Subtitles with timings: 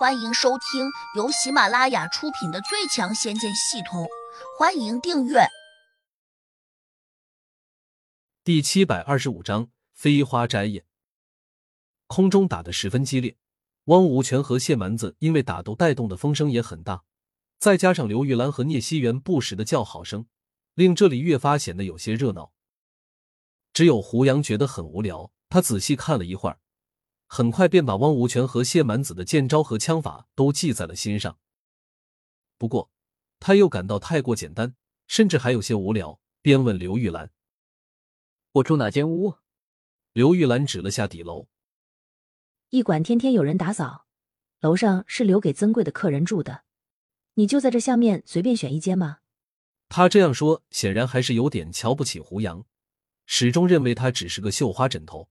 [0.00, 4.04] 欢迎收听由喜马拉雅出品的《最强仙剑系统》，
[4.58, 5.40] 欢迎订阅。
[8.42, 10.86] 第七百二十五章飞花摘叶。
[12.06, 13.36] 空中打得十分激烈，
[13.84, 17.02] 汪无权和谢蛮子因为打斗带动的风声也很大，
[17.58, 20.24] 再加上刘玉兰和聂熙元不时的叫好声，
[20.72, 22.52] 令这里越发显得有些热闹。
[23.74, 26.58] 只有胡杨觉得很无聊，他仔细看了一会儿。
[27.32, 31.38] 很快便把汪无权和谢满子的剑招和枪法都记在了心上。
[32.58, 32.90] 不过，
[33.38, 34.74] 他又感到太过简单，
[35.06, 37.30] 甚至还有些无聊，便问刘玉兰
[38.54, 39.36] ：“我住哪间屋？”
[40.12, 41.46] 刘玉兰指了下底楼
[42.70, 44.06] ：“驿馆天天有人打扫，
[44.58, 46.64] 楼上是留给尊贵的客人住的，
[47.34, 49.18] 你就在这下面随便选一间吗？”
[49.88, 52.66] 他这样说，显然还是有点瞧不起胡杨，
[53.24, 55.28] 始终认为他只是个绣花枕头。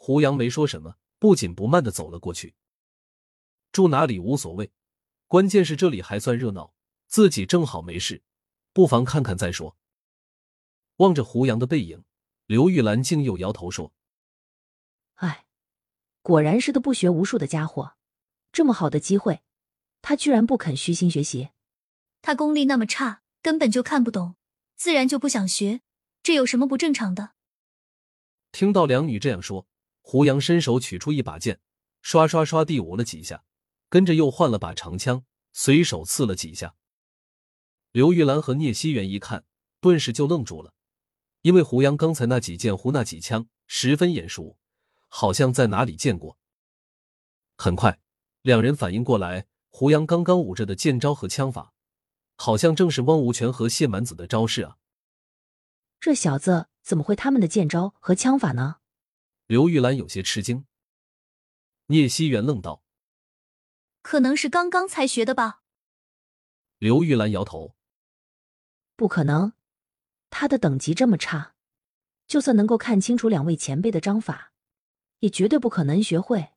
[0.00, 2.54] 胡杨没说什么，不紧不慢的走了过去。
[3.72, 4.72] 住哪里无所谓，
[5.26, 6.72] 关键是这里还算热闹，
[7.08, 8.22] 自己正好没事，
[8.72, 9.76] 不妨看看再说。
[10.96, 12.04] 望着胡杨的背影，
[12.46, 13.92] 刘玉兰竟又摇头说
[15.16, 15.46] ：“哎，
[16.22, 17.96] 果然是个不学无术的家伙。
[18.52, 19.42] 这么好的机会，
[20.00, 21.50] 他居然不肯虚心学习。
[22.22, 24.36] 他功力那么差，根本就看不懂，
[24.76, 25.82] 自然就不想学。
[26.22, 27.32] 这有什么不正常的？”
[28.52, 29.66] 听到两女这样说。
[30.10, 31.60] 胡杨伸手取出一把剑，
[32.00, 33.44] 刷刷刷地舞了几下，
[33.90, 36.74] 跟着又换了把长枪，随手刺了几下。
[37.92, 39.44] 刘玉兰和聂熙元一看，
[39.82, 40.72] 顿时就愣住了，
[41.42, 44.56] 因为胡杨刚才那几剑胡那几枪十分眼熟，
[45.08, 46.38] 好像在哪里见过。
[47.58, 48.00] 很快，
[48.40, 51.74] 两人反应过来，胡杨刚刚舞着的剑招和枪法，
[52.36, 54.78] 好像正是汪无权和谢满子的招式啊！
[56.00, 58.76] 这小子怎么会他们的剑招和枪法呢？
[59.48, 60.66] 刘玉兰有些吃惊，
[61.86, 62.82] 聂熙元愣道
[64.02, 65.62] ：“可能是刚刚才学的吧。”
[66.76, 67.74] 刘玉兰摇头
[68.94, 69.54] ：“不可能，
[70.28, 71.54] 他的等级这么差，
[72.26, 74.52] 就算能够看清楚两位前辈的章法，
[75.20, 76.50] 也绝对不可能学会。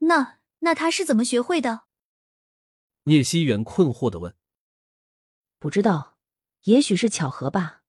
[0.00, 1.84] 那那他是怎么学会的？”
[3.04, 4.36] 聂熙元困惑的问
[5.58, 6.18] ：“不知道，
[6.64, 7.82] 也许是巧合吧。”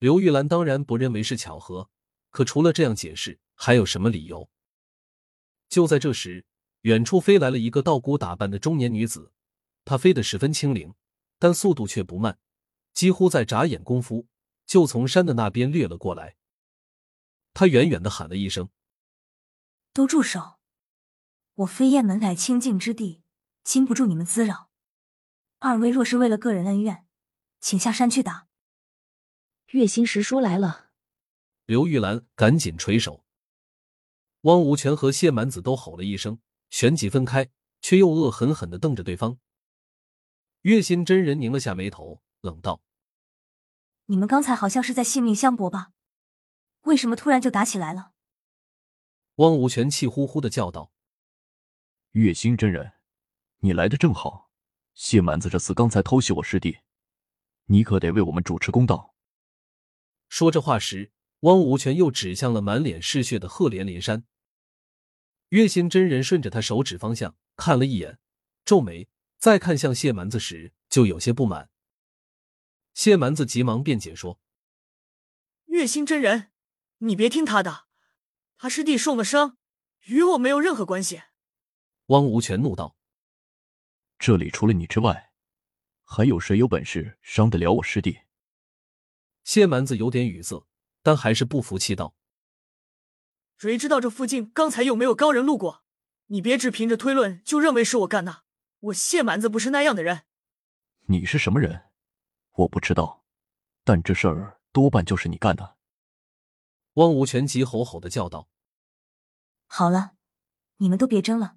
[0.00, 1.88] 刘玉兰当然不认为是巧合，
[2.30, 3.38] 可除了这样解释。
[3.62, 4.48] 还有什么理由？
[5.68, 6.46] 就在这时，
[6.80, 9.34] 远处飞来了一个道姑打扮的中年女子，
[9.84, 10.94] 她飞得十分轻灵，
[11.38, 12.38] 但速度却不慢，
[12.94, 14.26] 几乎在眨眼功夫
[14.64, 16.38] 就从山的那边掠了过来。
[17.52, 18.70] 她远远的喊了一声
[19.92, 20.58] ：“都住手！
[21.56, 23.22] 我飞燕门乃清净之地，
[23.62, 24.70] 经不住你们滋扰。
[25.58, 27.06] 二位若是为了个人恩怨，
[27.60, 28.48] 请下山去打。”
[29.72, 30.92] 月星石叔来了，
[31.66, 33.26] 刘玉兰赶紧垂手。
[34.42, 36.40] 汪无权和谢满子都吼了一声，
[36.70, 37.50] 旋即分开，
[37.82, 39.38] 却又恶狠狠的瞪着对方。
[40.62, 42.82] 月心真人拧了下眉头，冷道
[44.06, 45.92] ：“你们刚才好像是在性命相搏吧？
[46.82, 48.12] 为什么突然就打起来了？”
[49.36, 50.90] 汪无权气呼呼的叫道
[52.12, 52.92] ：“月心真人，
[53.58, 54.50] 你来的正好。
[54.94, 56.78] 谢蛮子这次刚才偷袭我师弟，
[57.66, 59.14] 你可得为我们主持公道。”
[60.30, 61.12] 说这话时。
[61.40, 64.24] 汪无权又指向了满脸是血的赫连连山。
[65.48, 68.18] 月心真人顺着他手指方向看了一眼，
[68.64, 69.08] 皱眉，
[69.38, 71.70] 再看向谢蛮子时就有些不满。
[72.94, 74.40] 谢蛮子急忙辩解说
[75.66, 76.50] ：“月心真人，
[76.98, 77.86] 你别听他的，
[78.58, 79.56] 他师弟受了伤，
[80.06, 81.22] 与我没有任何关系。”
[82.06, 82.96] 汪无权怒道
[84.18, 85.32] ：“这里除了你之外，
[86.02, 88.20] 还有谁有本事伤得了我师弟？”
[89.42, 90.69] 谢蛮子有点语塞。
[91.02, 92.14] 但还是不服气道
[93.56, 95.84] ：“谁知道这附近刚才有没有高人路过？
[96.26, 98.44] 你别只凭着推论就认为是我干的。
[98.78, 100.22] 我谢蛮子不是那样的人。
[101.06, 101.90] 你是什么人？
[102.52, 103.24] 我不知道，
[103.84, 105.76] 但这事儿多半就是你干的。”
[106.94, 108.48] 汪无权急吼吼的叫道
[109.66, 110.12] ：“好了，
[110.76, 111.56] 你们都别争了，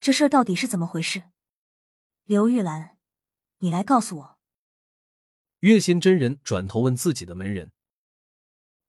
[0.00, 1.24] 这事儿到底是怎么回事？
[2.24, 2.98] 刘玉兰，
[3.58, 4.38] 你来告诉我。”
[5.60, 7.72] 月心真人转头问自己的门人。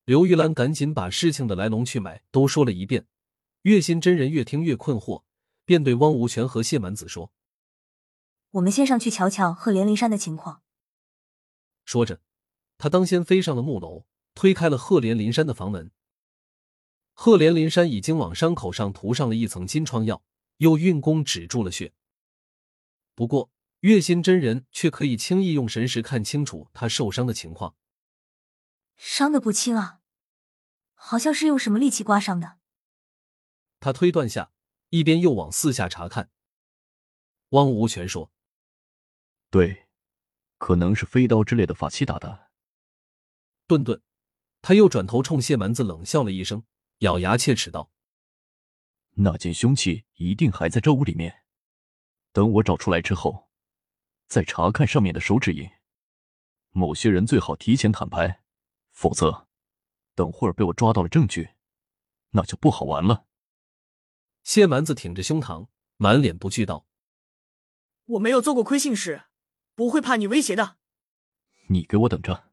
[0.05, 3.05] 刘玉兰赶紧把事情的来龙去脉都说了一遍，
[3.61, 5.23] 月心真人越听越困惑，
[5.63, 7.31] 便对汪无权和谢满子说
[8.51, 10.63] ：“我们先上去瞧瞧贺连林山的情况。”
[11.85, 12.19] 说着，
[12.77, 15.91] 他当先飞上了木楼，推开了贺连林山的房门。
[17.13, 20.23] 贺连林山已经往伤口上涂上了一层金疮药，
[20.57, 21.93] 又运功止住了血。
[23.13, 23.51] 不过，
[23.81, 27.75] 月心真人却可以轻易用神识看清楚他受伤的情况，
[29.03, 29.99] 伤的不轻啊。
[30.93, 32.59] 好像是用什么利器刮伤的。
[33.79, 34.51] 他推断下，
[34.89, 36.29] 一边又往四下查看。
[37.49, 38.31] 汪无权说
[39.49, 39.87] ：“对，
[40.59, 42.51] 可能是飞刀之类的法器打的。”
[43.65, 44.03] 顿顿，
[44.61, 46.63] 他又转头冲谢蛮子冷笑了一声，
[46.99, 47.91] 咬牙切齿道
[49.17, 51.43] ：“那件凶器一定还在这屋里面，
[52.31, 53.49] 等我找出来之后，
[54.27, 55.67] 再查看上面的手指印。
[56.69, 58.40] 某些人最好提前坦白，
[59.01, 59.47] 否则
[60.13, 61.55] 等会儿被我抓到了证据，
[62.29, 63.25] 那就不好玩了。”
[64.45, 66.85] 谢蛮子挺着胸膛，满脸不惧道。
[68.05, 69.23] 我没有做过亏心事，
[69.73, 70.77] 不会怕你威胁的。
[71.69, 72.51] 你给我等着！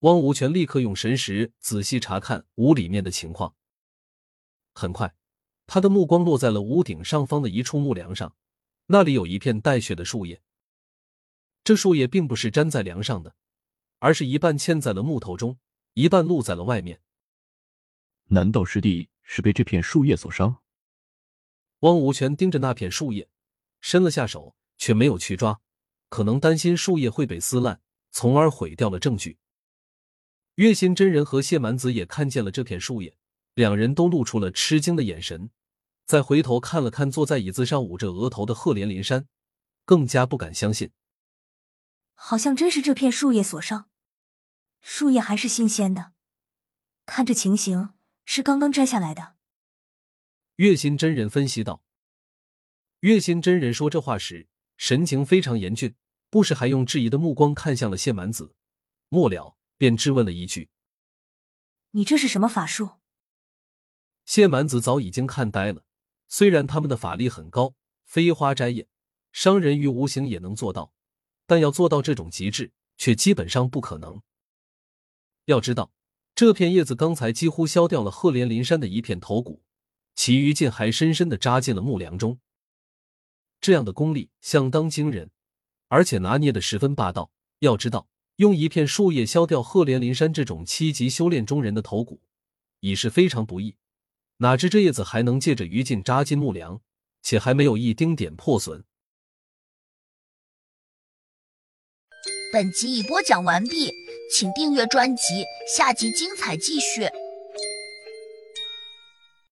[0.00, 3.54] 汪无权立刻用神识仔细查看屋里面的情况。
[4.74, 5.14] 很快，
[5.68, 8.34] 他的目光落在了屋顶上方的一处木梁上，
[8.86, 10.42] 那里有一片带血的树叶。
[11.62, 13.36] 这树叶并不是粘在梁上的，
[14.00, 15.58] 而是一半嵌在了木头中，
[15.94, 17.00] 一半露在了外面。
[18.26, 20.56] 难道师弟是被这片树叶所伤？
[21.80, 23.28] 汪无权盯着那片树叶。
[23.80, 25.60] 伸了下手，却没有去抓，
[26.10, 27.80] 可能担心树叶会被撕烂，
[28.10, 29.38] 从而毁掉了证据。
[30.56, 33.16] 月心真人和谢蛮子也看见了这片树叶，
[33.54, 35.50] 两人都露出了吃惊的眼神，
[36.04, 39.26] 再回头看了看坐在椅子上捂着额头的赫连林山，
[39.84, 40.90] 更加不敢相信。
[42.14, 43.89] 好像真是这片树叶所伤，
[44.80, 46.12] 树叶还是新鲜的，
[47.06, 47.94] 看这情形
[48.24, 49.36] 是刚刚摘下来的。
[50.56, 51.82] 月心真人分析道。
[53.00, 55.94] 月心真人说这话时，神情非常严峻，
[56.28, 58.54] 不时还用质疑的目光看向了谢蛮子。
[59.08, 60.68] 末了，便质问了一句
[61.92, 62.90] ：“你这是什么法术？”
[64.26, 65.84] 谢蛮子早已经看呆了。
[66.28, 67.74] 虽然他们的法力很高，
[68.04, 68.86] 飞花摘叶，
[69.32, 70.92] 伤人于无形也能做到，
[71.46, 74.22] 但要做到这种极致，却基本上不可能。
[75.50, 75.92] 要知道，
[76.36, 79.62] 这片叶子刚才几乎削掉了赫连林山的一片头骨，
[80.14, 82.38] 其余剑还深深的扎进了木梁中。
[83.60, 85.30] 这样的功力相当惊人，
[85.88, 87.32] 而且拿捏的十分霸道。
[87.58, 92.22] 要知道，用一片树叶削掉赫连林山这种七级修炼中人的头骨，
[92.78, 93.76] 已是非常不易。
[94.38, 96.80] 哪知这叶子还能借着余烬扎进木梁，
[97.22, 98.84] 且还没有一丁点破损。
[102.52, 103.92] 本集已播讲完毕，
[104.32, 105.44] 请订阅专辑，
[105.76, 107.08] 下集精彩继续。